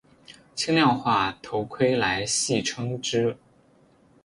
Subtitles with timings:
[0.55, 3.37] 轻量化头盔来戏称之。